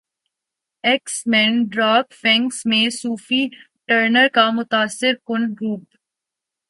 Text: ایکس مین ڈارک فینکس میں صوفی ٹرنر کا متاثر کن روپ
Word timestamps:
ایکس 0.83 1.15
مین 1.27 1.63
ڈارک 1.75 2.13
فینکس 2.13 2.65
میں 2.65 2.89
صوفی 2.91 3.43
ٹرنر 3.87 4.27
کا 4.33 4.49
متاثر 4.51 5.13
کن 5.27 5.51
روپ 5.61 5.83